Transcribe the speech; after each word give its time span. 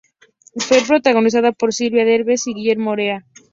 Fue 0.55 0.79
protagonizada 0.81 1.51
por 1.51 1.75
Silvia 1.75 2.03
Derbez 2.05 2.47
y 2.47 2.55
Guillermo 2.55 2.89
Orea. 2.89 3.23